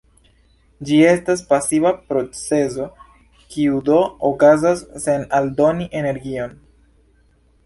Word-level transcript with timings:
Ĝi 0.87 0.95
estas 1.09 1.43
pasiva 1.51 1.91
procezo, 2.13 2.87
kiu 3.53 3.83
do 3.91 4.01
okazas 4.33 4.83
sen 5.07 5.29
aldoni 5.43 5.89
energion. 6.05 6.59